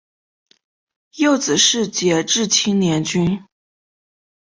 [1.17, 3.43] 幼子是杰志青年军。